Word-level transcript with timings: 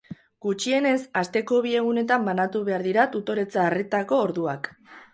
Gutxienez 0.45 1.01
asteko 1.21 1.59
bi 1.67 1.75
egunetan 1.83 2.27
banatu 2.31 2.65
behar 2.73 2.89
dira 2.91 3.07
tutoretza-arretako 3.15 4.25
orduak. 4.29 4.77